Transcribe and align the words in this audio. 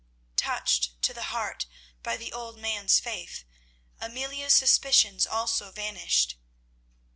'"Touched 0.35 0.99
to 1.03 1.13
the 1.13 1.25
heart 1.25 1.67
by 2.01 2.17
the 2.17 2.33
old 2.33 2.57
man's 2.57 2.99
faith, 2.99 3.43
Amelia's 3.99 4.55
suspicions 4.55 5.27
also 5.27 5.69
vanished. 5.71 6.37